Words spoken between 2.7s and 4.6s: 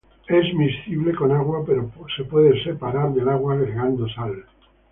separado del agua agregando sal.